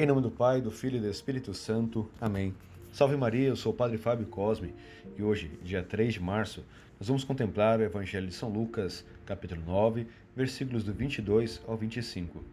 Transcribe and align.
Em 0.00 0.06
nome 0.06 0.22
do 0.22 0.30
Pai, 0.30 0.60
do 0.60 0.70
Filho 0.70 0.98
e 0.98 1.00
do 1.00 1.10
Espírito 1.10 1.52
Santo. 1.52 2.08
Amém. 2.20 2.54
Salve 2.92 3.16
Maria, 3.16 3.48
eu 3.48 3.56
sou 3.56 3.72
o 3.72 3.74
Padre 3.74 3.98
Fábio 3.98 4.28
Cosme 4.28 4.72
e 5.16 5.24
hoje, 5.24 5.50
dia 5.60 5.82
3 5.82 6.14
de 6.14 6.20
março, 6.20 6.64
nós 7.00 7.08
vamos 7.08 7.24
contemplar 7.24 7.80
o 7.80 7.82
Evangelho 7.82 8.28
de 8.28 8.32
São 8.32 8.48
Lucas, 8.48 9.04
capítulo 9.26 9.60
9, 9.66 10.06
versículos 10.36 10.84
do 10.84 10.92
22 10.92 11.60
ao 11.66 11.76
25. 11.76 12.44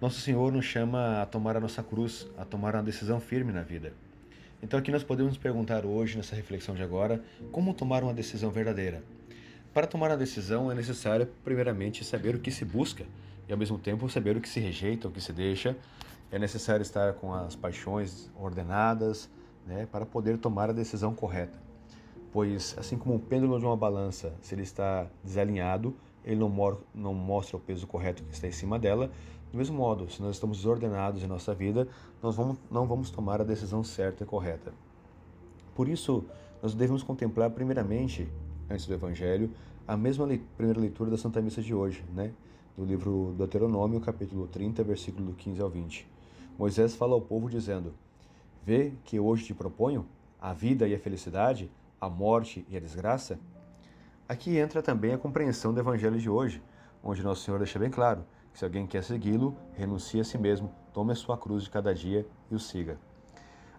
Nosso 0.00 0.18
Senhor 0.18 0.50
nos 0.50 0.64
chama 0.64 1.20
a 1.20 1.26
tomar 1.26 1.58
a 1.58 1.60
nossa 1.60 1.82
cruz, 1.82 2.26
a 2.38 2.44
tomar 2.46 2.74
uma 2.74 2.82
decisão 2.82 3.20
firme 3.20 3.52
na 3.52 3.60
vida. 3.60 3.92
Então 4.62 4.80
aqui 4.80 4.90
nós 4.90 5.04
podemos 5.04 5.36
perguntar 5.36 5.84
hoje, 5.84 6.16
nessa 6.16 6.34
reflexão 6.34 6.74
de 6.74 6.82
agora, 6.82 7.22
como 7.52 7.74
tomar 7.74 8.02
uma 8.02 8.14
decisão 8.14 8.50
verdadeira. 8.50 9.02
Para 9.74 9.86
tomar 9.86 10.10
a 10.10 10.16
decisão 10.16 10.72
é 10.72 10.74
necessário, 10.74 11.28
primeiramente, 11.44 12.02
saber 12.02 12.34
o 12.34 12.40
que 12.40 12.50
se 12.50 12.64
busca 12.64 13.04
e, 13.46 13.52
ao 13.52 13.58
mesmo 13.58 13.78
tempo, 13.78 14.08
saber 14.08 14.38
o 14.38 14.40
que 14.40 14.48
se 14.48 14.58
rejeita, 14.58 15.06
o 15.06 15.10
que 15.10 15.20
se 15.20 15.34
deixa. 15.34 15.76
É 16.30 16.38
necessário 16.38 16.82
estar 16.82 17.14
com 17.14 17.32
as 17.32 17.54
paixões 17.54 18.30
ordenadas 18.38 19.28
né, 19.66 19.86
para 19.90 20.04
poder 20.04 20.38
tomar 20.38 20.70
a 20.70 20.72
decisão 20.72 21.14
correta. 21.14 21.58
Pois, 22.32 22.76
assim 22.78 22.98
como 22.98 23.14
o 23.14 23.18
pêndulo 23.18 23.58
de 23.58 23.64
uma 23.64 23.76
balança, 23.76 24.34
se 24.42 24.54
ele 24.54 24.62
está 24.62 25.06
desalinhado, 25.22 25.94
ele 26.24 26.40
não, 26.40 26.78
não 26.94 27.14
mostra 27.14 27.56
o 27.56 27.60
peso 27.60 27.86
correto 27.86 28.22
que 28.24 28.34
está 28.34 28.48
em 28.48 28.52
cima 28.52 28.78
dela. 28.78 29.10
Do 29.52 29.56
mesmo 29.56 29.76
modo, 29.76 30.10
se 30.10 30.20
nós 30.20 30.34
estamos 30.34 30.58
desordenados 30.58 31.22
em 31.22 31.26
nossa 31.26 31.54
vida, 31.54 31.88
nós 32.22 32.34
vamos, 32.34 32.58
não 32.70 32.86
vamos 32.86 33.10
tomar 33.10 33.40
a 33.40 33.44
decisão 33.44 33.84
certa 33.84 34.24
e 34.24 34.26
correta. 34.26 34.72
Por 35.74 35.88
isso, 35.88 36.24
nós 36.60 36.74
devemos 36.74 37.02
contemplar 37.02 37.50
primeiramente 37.50 38.28
antes 38.68 38.86
do 38.86 38.94
Evangelho, 38.94 39.50
a 39.86 39.96
mesma 39.96 40.26
le 40.26 40.38
primeira 40.56 40.80
leitura 40.80 41.10
da 41.10 41.16
Santa 41.16 41.40
Missa 41.40 41.62
de 41.62 41.72
hoje, 41.72 42.04
né? 42.12 42.32
do 42.76 42.84
livro 42.84 43.34
Deuteronômio, 43.38 44.00
capítulo 44.00 44.46
30, 44.48 44.82
versículo 44.82 45.32
15 45.32 45.62
ao 45.62 45.70
20. 45.70 46.15
Moisés 46.58 46.94
fala 46.94 47.14
ao 47.14 47.20
povo 47.20 47.50
dizendo: 47.50 47.94
Vê 48.64 48.92
que 49.04 49.20
hoje 49.20 49.44
te 49.44 49.54
proponho 49.54 50.06
a 50.40 50.52
vida 50.52 50.88
e 50.88 50.94
a 50.94 50.98
felicidade, 50.98 51.70
a 52.00 52.08
morte 52.08 52.66
e 52.68 52.76
a 52.76 52.80
desgraça? 52.80 53.38
Aqui 54.28 54.56
entra 54.56 54.82
também 54.82 55.12
a 55.12 55.18
compreensão 55.18 55.72
do 55.72 55.80
Evangelho 55.80 56.18
de 56.18 56.28
hoje, 56.28 56.62
onde 57.02 57.22
Nosso 57.22 57.42
Senhor 57.42 57.58
deixa 57.58 57.78
bem 57.78 57.90
claro 57.90 58.24
que 58.52 58.58
se 58.58 58.64
alguém 58.64 58.86
quer 58.86 59.04
segui-lo, 59.04 59.56
renuncie 59.74 60.20
a 60.20 60.24
si 60.24 60.38
mesmo, 60.38 60.72
tome 60.92 61.12
a 61.12 61.14
sua 61.14 61.36
cruz 61.36 61.64
de 61.64 61.70
cada 61.70 61.94
dia 61.94 62.26
e 62.50 62.54
o 62.54 62.58
siga. 62.58 62.98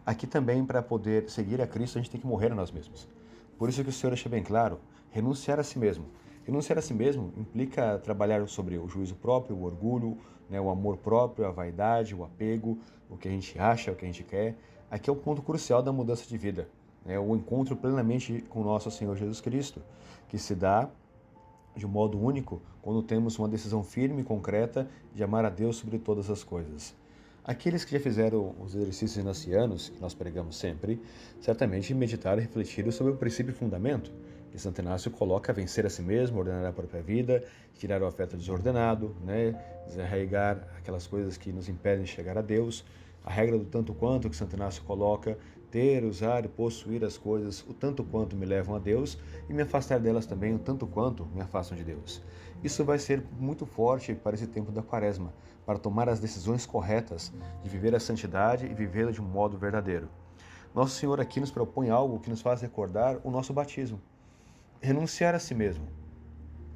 Aqui 0.06 0.28
também, 0.28 0.64
para 0.64 0.82
poder 0.82 1.30
seguir 1.30 1.62
a 1.62 1.68
Cristo, 1.68 1.98
a 1.98 2.02
gente 2.02 2.12
tem 2.12 2.22
que 2.22 2.28
morrer 2.28 2.52
a 2.52 2.56
nós 2.56 2.72
mesmos. 2.72 3.10
Por 3.58 3.68
isso 3.68 3.84
que 3.84 3.90
o 3.90 3.94
Senhor 3.94 4.12
deixa 4.12 4.30
bem 4.30 4.44
claro, 4.44 4.80
renunciar 5.10 5.60
a 5.60 5.64
si 5.64 5.80
mesmo. 5.80 6.06
Renunciar 6.48 6.80
a 6.80 6.82
si 6.82 6.94
mesmo 6.94 7.34
implica 7.36 8.00
trabalhar 8.00 8.48
sobre 8.48 8.78
o 8.78 8.88
juízo 8.88 9.16
próprio, 9.16 9.54
o 9.54 9.64
orgulho, 9.64 10.18
né, 10.50 10.62
o 10.62 10.70
amor 10.70 10.96
próprio, 10.96 11.46
a 11.46 11.52
vaidade, 11.52 12.16
o 12.16 12.24
apego, 12.24 12.80
o 13.10 13.18
que 13.18 13.28
a 13.28 13.32
gente 13.32 13.60
acha, 13.60 13.92
o 13.92 13.96
que 13.96 14.06
a 14.06 14.08
gente 14.08 14.24
quer. 14.24 14.56
Aqui 14.90 15.10
é 15.10 15.14
o 15.14 15.16
ponto 15.18 15.42
crucial 15.42 15.84
da 15.84 15.92
mudança 15.92 16.26
de 16.26 16.38
vida, 16.38 16.70
né, 17.06 17.20
o 17.20 17.36
encontro 17.36 17.76
plenamente 17.76 18.46
com 18.48 18.64
nosso 18.64 18.90
Senhor 18.90 19.14
Jesus 19.18 19.42
Cristo, 19.42 19.82
que 20.30 20.40
se 20.40 20.56
dá 20.56 20.90
de 21.76 21.86
um 21.86 21.90
modo 21.90 22.18
único 22.18 22.62
quando 22.82 23.04
temos 23.04 23.38
uma 23.38 23.50
decisão 23.50 23.84
firme 23.84 24.22
e 24.22 24.24
concreta 24.24 24.88
de 25.14 25.22
amar 25.22 25.44
a 25.44 25.50
Deus 25.50 25.76
sobre 25.76 26.00
todas 26.00 26.30
as 26.30 26.46
coisas. 26.46 26.96
Aqueles 27.44 27.84
que 27.84 27.92
já 27.92 28.00
fizeram 28.00 28.56
os 28.62 28.74
exercícios 28.74 29.18
inacianos, 29.18 29.90
que 29.90 30.00
nós 30.00 30.14
pregamos 30.14 30.56
sempre, 30.56 31.02
certamente 31.42 31.94
meditaram 31.94 32.40
e 32.42 32.46
refletiram 32.46 32.90
sobre 32.90 33.12
o 33.12 33.18
princípio 33.18 33.52
e 33.52 33.54
fundamento 33.54 34.14
que 34.52 34.60
Santo 34.60 34.82
Inácio 34.82 35.12
coloca 35.12 35.54
vencer 35.54 35.86
a 35.86 35.90
si 35.90 36.02
mesmo, 36.02 36.40
ordenar 36.40 36.66
a 36.66 36.74
própria 36.74 37.02
vida, 37.02 37.44
tirar 37.76 38.02
o 38.02 38.06
afeto 38.06 38.36
desordenado, 38.38 39.16
né, 39.24 39.56
desarraigar 39.86 40.68
aquelas 40.78 41.06
coisas 41.08 41.38
que 41.38 41.52
nos 41.52 41.70
impedem 41.70 42.04
de 42.04 42.10
chegar 42.10 42.38
a 42.38 42.42
Deus, 42.42 42.86
a 43.24 43.30
regra 43.30 43.58
do 43.58 43.66
tanto 43.66 43.94
quanto 43.94 44.30
que 44.30 44.36
Santo 44.36 44.56
Inácio 44.56 44.84
coloca, 44.84 45.38
ter, 45.70 46.04
usar 46.06 46.46
e 46.46 46.48
possuir 46.48 47.04
as 47.04 47.18
coisas 47.18 47.62
o 47.68 47.74
tanto 47.74 48.04
quanto 48.04 48.36
me 48.36 48.46
levam 48.46 48.76
a 48.76 48.80
Deus 48.80 49.18
e 49.50 49.54
me 49.54 49.62
afastar 49.62 50.00
delas 50.00 50.26
também 50.26 50.56
o 50.56 50.60
tanto 50.60 50.88
quanto 50.88 51.26
me 51.26 51.42
afastam 51.42 51.78
de 51.78 51.84
Deus. 51.84 52.22
Isso 52.64 52.84
vai 52.84 52.98
ser 52.98 53.24
muito 53.38 53.66
forte 53.66 54.16
para 54.16 54.36
esse 54.36 54.48
tempo 54.48 54.72
da 54.72 54.82
quaresma, 54.82 55.34
para 55.66 55.78
tomar 55.78 56.10
as 56.10 56.20
decisões 56.20 56.66
corretas 56.66 57.32
de 57.62 57.70
viver 57.70 57.94
a 57.94 58.00
santidade 58.00 58.66
e 58.66 58.74
vivê-la 58.74 59.12
de 59.12 59.22
um 59.22 59.26
modo 59.26 59.58
verdadeiro. 59.58 60.10
Nosso 60.74 60.96
Senhor 60.96 61.20
aqui 61.20 61.40
nos 61.40 61.52
propõe 61.52 61.90
algo 61.90 62.20
que 62.20 62.30
nos 62.30 62.42
faz 62.42 62.62
recordar 62.62 63.20
o 63.24 63.30
nosso 63.30 63.54
batismo. 63.54 64.02
Renunciar 64.80 65.34
a 65.34 65.40
si 65.40 65.56
mesmo 65.56 65.88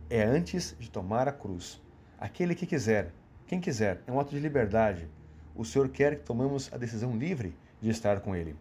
é 0.09 0.23
antes 0.23 0.75
de 0.79 0.89
tomar 0.89 1.27
a 1.27 1.31
cruz. 1.31 1.79
Aquele 2.19 2.55
que 2.55 2.65
quiser, 2.65 3.13
quem 3.45 3.61
quiser, 3.61 4.01
é 4.07 4.11
um 4.11 4.19
ato 4.19 4.31
de 4.31 4.39
liberdade. 4.39 5.07
O 5.55 5.63
Senhor 5.63 5.87
quer 5.87 6.17
que 6.17 6.25
tomemos 6.25 6.67
a 6.73 6.77
decisão 6.77 7.15
livre 7.15 7.55
de 7.79 7.91
estar 7.91 8.19
com 8.21 8.35
Ele. 8.35 8.55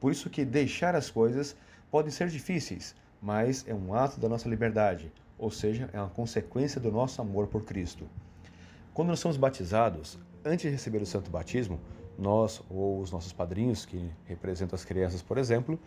Por 0.00 0.10
isso 0.10 0.30
que 0.30 0.42
deixar 0.42 0.94
as 0.94 1.10
coisas 1.10 1.54
podem 1.90 2.10
ser 2.10 2.28
difíceis, 2.28 2.94
mas 3.20 3.62
é 3.68 3.74
um 3.74 3.92
ato 3.92 4.18
da 4.18 4.28
nossa 4.28 4.48
liberdade, 4.48 5.12
ou 5.38 5.50
seja, 5.50 5.90
é 5.92 6.00
uma 6.00 6.08
consequência 6.08 6.80
do 6.80 6.90
nosso 6.90 7.20
amor 7.20 7.46
por 7.46 7.64
Cristo. 7.66 8.08
Quando 8.94 9.08
nós 9.08 9.20
somos 9.20 9.36
batizados, 9.36 10.18
antes 10.42 10.62
de 10.62 10.70
receber 10.70 11.02
o 11.02 11.06
santo 11.06 11.30
batismo, 11.30 11.78
nós 12.18 12.62
ou 12.70 13.00
os 13.00 13.12
nossos 13.12 13.34
padrinhos, 13.34 13.84
que 13.84 14.10
representam 14.24 14.74
as 14.74 14.84
crianças, 14.84 15.20
por 15.20 15.36
exemplo, 15.36 15.78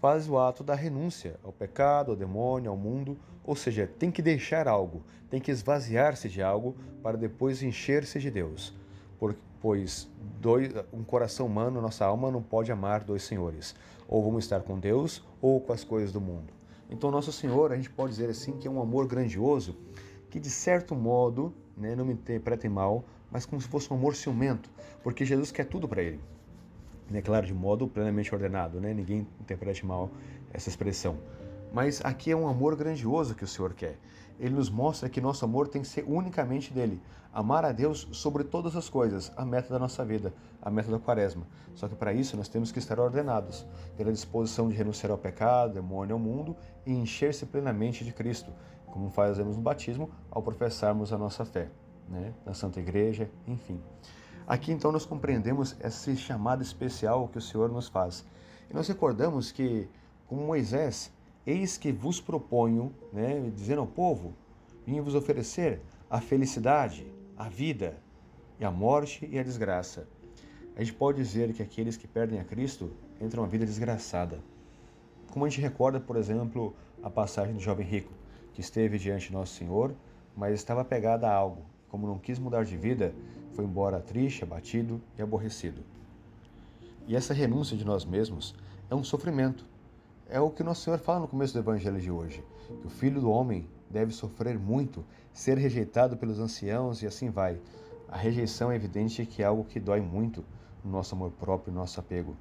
faz 0.00 0.28
o 0.28 0.38
ato 0.38 0.64
da 0.64 0.74
renúncia 0.74 1.38
ao 1.44 1.52
pecado, 1.52 2.10
ao 2.10 2.16
demônio, 2.16 2.70
ao 2.70 2.76
mundo, 2.76 3.18
ou 3.44 3.54
seja, 3.54 3.86
tem 3.86 4.10
que 4.10 4.22
deixar 4.22 4.66
algo, 4.66 5.02
tem 5.28 5.40
que 5.40 5.50
esvaziar-se 5.50 6.28
de 6.28 6.42
algo 6.42 6.76
para 7.02 7.16
depois 7.16 7.62
encher-se 7.62 8.18
de 8.18 8.30
Deus 8.30 8.74
pois 9.60 10.08
dois, 10.40 10.72
um 10.92 11.04
coração 11.04 11.46
humano, 11.46 11.80
nossa 11.80 12.04
alma, 12.04 12.30
não 12.30 12.42
pode 12.42 12.72
amar 12.72 13.04
dois 13.04 13.22
senhores. 13.22 13.74
Ou 14.08 14.22
vamos 14.22 14.44
estar 14.44 14.60
com 14.62 14.78
Deus 14.78 15.22
ou 15.40 15.60
com 15.60 15.72
as 15.72 15.84
coisas 15.84 16.12
do 16.12 16.20
mundo. 16.20 16.52
Então, 16.88 17.10
Nosso 17.10 17.30
Senhor, 17.30 17.70
a 17.70 17.76
gente 17.76 17.90
pode 17.90 18.12
dizer 18.12 18.30
assim, 18.30 18.52
que 18.52 18.66
é 18.66 18.70
um 18.70 18.80
amor 18.80 19.06
grandioso, 19.06 19.76
que 20.28 20.40
de 20.40 20.50
certo 20.50 20.94
modo, 20.96 21.54
né, 21.76 21.94
não 21.94 22.04
me 22.04 22.14
interpretem 22.14 22.70
mal, 22.70 23.04
mas 23.30 23.46
como 23.46 23.60
se 23.60 23.68
fosse 23.68 23.92
um 23.92 23.96
amor 23.96 24.16
ciumento, 24.16 24.68
porque 25.02 25.24
Jesus 25.24 25.52
quer 25.52 25.66
tudo 25.66 25.86
para 25.86 26.02
ele. 26.02 26.18
É 27.12 27.20
claro, 27.20 27.46
de 27.46 27.54
modo 27.54 27.88
plenamente 27.88 28.32
ordenado, 28.32 28.80
né? 28.80 28.94
ninguém 28.94 29.26
interprete 29.40 29.84
mal 29.84 30.10
essa 30.52 30.68
expressão. 30.68 31.18
Mas 31.72 32.00
aqui 32.04 32.30
é 32.30 32.36
um 32.36 32.48
amor 32.48 32.76
grandioso 32.76 33.34
que 33.34 33.44
o 33.44 33.48
Senhor 33.48 33.74
quer. 33.74 33.96
Ele 34.38 34.54
nos 34.54 34.70
mostra 34.70 35.08
que 35.08 35.20
nosso 35.20 35.44
amor 35.44 35.68
tem 35.68 35.82
que 35.82 35.88
ser 35.88 36.04
unicamente 36.06 36.72
dele. 36.72 37.00
Amar 37.32 37.64
a 37.64 37.72
Deus 37.72 38.08
sobre 38.12 38.42
todas 38.42 38.74
as 38.74 38.88
coisas, 38.88 39.30
a 39.36 39.44
meta 39.44 39.72
da 39.72 39.78
nossa 39.78 40.04
vida, 40.04 40.32
a 40.62 40.70
meta 40.70 40.90
da 40.90 40.98
quaresma. 40.98 41.46
Só 41.74 41.86
que 41.86 41.94
para 41.94 42.12
isso 42.12 42.36
nós 42.36 42.48
temos 42.48 42.72
que 42.72 42.78
estar 42.78 42.98
ordenados, 42.98 43.66
ter 43.96 44.08
a 44.08 44.12
disposição 44.12 44.68
de 44.68 44.74
renunciar 44.74 45.12
ao 45.12 45.18
pecado, 45.18 45.74
demônio, 45.74 46.14
ao 46.14 46.18
mundo 46.18 46.56
e 46.86 46.92
encher-se 46.92 47.46
plenamente 47.46 48.04
de 48.04 48.12
Cristo, 48.12 48.50
como 48.86 49.10
fazemos 49.10 49.56
no 49.56 49.62
batismo 49.62 50.10
ao 50.30 50.42
professarmos 50.42 51.12
a 51.12 51.18
nossa 51.18 51.44
fé, 51.44 51.68
né? 52.08 52.32
na 52.44 52.54
Santa 52.54 52.80
Igreja, 52.80 53.30
enfim. 53.46 53.80
Aqui 54.50 54.72
então 54.72 54.90
nós 54.90 55.06
compreendemos 55.06 55.76
esse 55.80 56.16
chamado 56.16 56.60
especial 56.60 57.28
que 57.28 57.38
o 57.38 57.40
Senhor 57.40 57.70
nos 57.70 57.86
faz. 57.86 58.26
E 58.68 58.74
nós 58.74 58.88
recordamos 58.88 59.52
que, 59.52 59.88
como 60.26 60.44
Moisés, 60.44 61.12
Eis 61.46 61.78
que 61.78 61.92
vos 61.92 62.20
proponho, 62.20 62.92
né, 63.12 63.48
dizendo 63.54 63.82
ao 63.82 63.86
povo, 63.86 64.34
vim 64.84 65.00
vos 65.00 65.14
oferecer 65.14 65.80
a 66.10 66.20
felicidade, 66.20 67.06
a 67.36 67.48
vida, 67.48 67.96
e 68.58 68.64
a 68.64 68.72
morte 68.72 69.24
e 69.30 69.38
a 69.38 69.42
desgraça. 69.44 70.08
A 70.74 70.80
gente 70.80 70.94
pode 70.94 71.18
dizer 71.18 71.52
que 71.52 71.62
aqueles 71.62 71.96
que 71.96 72.08
perdem 72.08 72.40
a 72.40 72.44
Cristo 72.44 72.90
entram 73.20 73.44
uma 73.44 73.48
vida 73.48 73.64
desgraçada. 73.64 74.40
Como 75.30 75.44
a 75.44 75.48
gente 75.48 75.60
recorda, 75.60 76.00
por 76.00 76.16
exemplo, 76.16 76.74
a 77.04 77.08
passagem 77.08 77.54
do 77.54 77.60
jovem 77.60 77.86
rico, 77.86 78.12
que 78.52 78.60
esteve 78.60 78.98
diante 78.98 79.28
de 79.28 79.32
Nosso 79.32 79.54
Senhor, 79.54 79.94
mas 80.36 80.54
estava 80.54 80.80
apegado 80.80 81.22
a 81.22 81.32
algo. 81.32 81.62
Como 81.90 82.06
não 82.06 82.18
quis 82.18 82.38
mudar 82.38 82.64
de 82.64 82.76
vida, 82.76 83.14
foi 83.52 83.64
embora 83.64 84.00
triste, 84.00 84.44
abatido 84.44 85.00
e 85.18 85.22
aborrecido. 85.22 85.82
E 87.06 87.16
essa 87.16 87.34
renúncia 87.34 87.76
de 87.76 87.84
nós 87.84 88.04
mesmos 88.04 88.54
é 88.88 88.94
um 88.94 89.02
sofrimento, 89.04 89.64
é 90.28 90.40
o 90.40 90.48
que 90.48 90.62
Nosso 90.62 90.82
Senhor 90.82 90.98
fala 90.98 91.20
no 91.20 91.28
começo 91.28 91.52
do 91.52 91.58
Evangelho 91.58 92.00
de 92.00 92.10
hoje, 92.10 92.44
que 92.80 92.86
o 92.86 92.90
Filho 92.90 93.20
do 93.20 93.30
Homem 93.30 93.66
deve 93.90 94.12
sofrer 94.12 94.56
muito, 94.56 95.04
ser 95.32 95.58
rejeitado 95.58 96.16
pelos 96.16 96.38
anciãos 96.38 97.02
e 97.02 97.06
assim 97.06 97.30
vai. 97.30 97.60
A 98.08 98.16
rejeição 98.16 98.70
é 98.70 98.76
evidente 98.76 99.26
que 99.26 99.42
é 99.42 99.46
algo 99.46 99.64
que 99.64 99.80
dói 99.80 100.00
muito 100.00 100.44
no 100.84 100.92
nosso 100.92 101.16
amor 101.16 101.32
próprio, 101.32 101.72
no 101.72 101.80
nosso 101.80 101.98
apego. 101.98 102.36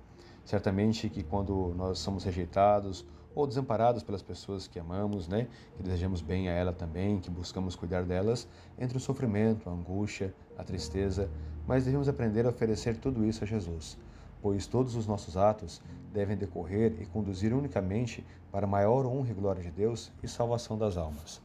Certamente 0.45 1.09
que 1.09 1.23
quando 1.23 1.73
nós 1.75 1.97
somos 1.97 2.23
rejeitados 2.23 3.05
ou 3.35 3.45
desamparados 3.47 4.03
pelas 4.03 4.21
pessoas 4.21 4.67
que 4.67 4.79
amamos, 4.79 5.27
né, 5.27 5.47
que 5.77 5.83
desejamos 5.83 6.21
bem 6.21 6.49
a 6.49 6.51
ela 6.51 6.73
também, 6.73 7.19
que 7.19 7.29
buscamos 7.29 7.75
cuidar 7.75 8.03
delas, 8.03 8.47
entre 8.77 8.97
o 8.97 9.01
sofrimento, 9.01 9.69
a 9.69 9.73
angústia, 9.73 10.33
a 10.57 10.63
tristeza, 10.63 11.29
mas 11.67 11.85
devemos 11.85 12.09
aprender 12.09 12.45
a 12.45 12.49
oferecer 12.49 12.97
tudo 12.97 13.25
isso 13.25 13.43
a 13.43 13.47
Jesus 13.47 13.97
pois 14.41 14.65
todos 14.65 14.95
os 14.95 15.05
nossos 15.05 15.35
atos 15.37 15.81
devem 16.13 16.37
decorrer 16.37 16.95
e 17.01 17.05
conduzir 17.05 17.53
unicamente 17.53 18.25
para 18.51 18.65
maior 18.65 19.05
honra 19.05 19.31
e 19.31 19.33
glória 19.33 19.61
de 19.61 19.69
Deus 19.69 20.11
e 20.23 20.27
salvação 20.27 20.77
das 20.77 20.97
almas. 20.97 21.41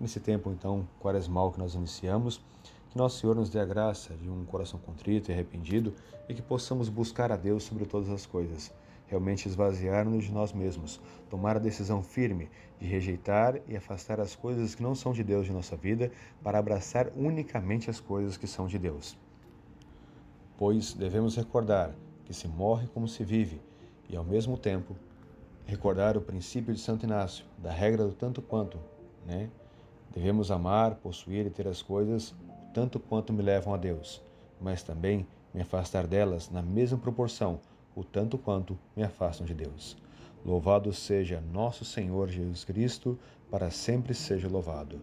Nesse 0.00 0.20
tempo, 0.20 0.50
então, 0.50 0.88
quaresmal 1.00 1.52
que 1.52 1.58
nós 1.58 1.74
iniciamos, 1.74 2.40
Que 2.90 2.96
nosso 2.96 3.18
Senhor 3.18 3.36
nos 3.36 3.50
dê 3.50 3.60
a 3.60 3.66
graça 3.66 4.14
de 4.14 4.30
um 4.30 4.46
coração 4.46 4.80
contrito 4.80 5.30
e 5.30 5.34
arrependido 5.34 5.92
e 6.26 6.32
que 6.32 6.40
possamos 6.40 6.88
buscar 6.88 7.30
a 7.30 7.36
Deus 7.36 7.62
sobre 7.64 7.84
todas 7.84 8.08
as 8.08 8.24
coisas, 8.24 8.72
realmente 9.08 9.48
esvaziar-nos 9.48 10.24
de 10.24 10.32
nós 10.32 10.52
mesmos, 10.52 11.00
tomar 11.28 11.56
a 11.56 11.60
decisão 11.60 12.02
firme 12.02 12.48
de 12.78 12.86
rejeitar 12.86 13.58
e 13.66 13.76
afastar 13.76 14.20
as 14.20 14.36
coisas 14.36 14.74
que 14.74 14.82
não 14.82 14.94
são 14.94 15.12
de 15.12 15.24
Deus 15.24 15.46
de 15.46 15.52
nossa 15.52 15.76
vida 15.76 16.12
para 16.42 16.58
abraçar 16.58 17.10
unicamente 17.16 17.90
as 17.90 17.98
coisas 17.98 18.36
que 18.36 18.46
são 18.46 18.66
de 18.66 18.78
Deus. 18.78 19.18
Pois 20.56 20.92
devemos 20.92 21.36
recordar 21.36 21.94
que 22.24 22.34
se 22.34 22.46
morre 22.46 22.86
como 22.88 23.08
se 23.08 23.24
vive 23.24 23.60
e, 24.08 24.16
ao 24.16 24.24
mesmo 24.24 24.56
tempo, 24.56 24.94
recordar 25.64 26.16
o 26.16 26.20
princípio 26.20 26.74
de 26.74 26.80
Santo 26.80 27.04
Inácio, 27.04 27.44
da 27.58 27.70
regra 27.70 28.04
do 28.04 28.12
tanto 28.12 28.40
quanto, 28.40 28.78
né? 29.26 29.50
Devemos 30.14 30.50
amar, 30.50 30.96
possuir 30.96 31.46
e 31.46 31.50
ter 31.50 31.68
as 31.68 31.82
coisas 31.82 32.34
tanto 32.72 32.98
quanto 32.98 33.32
me 33.32 33.42
levam 33.42 33.74
a 33.74 33.76
Deus, 33.76 34.22
mas 34.60 34.82
também 34.82 35.26
me 35.52 35.60
afastar 35.60 36.06
delas 36.06 36.50
na 36.50 36.62
mesma 36.62 36.98
proporção, 36.98 37.60
o 37.94 38.04
tanto 38.04 38.38
quanto 38.38 38.78
me 38.96 39.02
afastam 39.02 39.46
de 39.46 39.54
Deus. 39.54 39.96
Louvado 40.44 40.92
seja 40.92 41.40
nosso 41.40 41.84
Senhor 41.84 42.28
Jesus 42.28 42.64
Cristo, 42.64 43.18
para 43.50 43.70
sempre 43.70 44.14
seja 44.14 44.48
louvado. 44.48 45.00